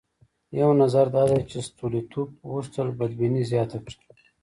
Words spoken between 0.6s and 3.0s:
نظر دا دی چې ستولیتوف غوښتل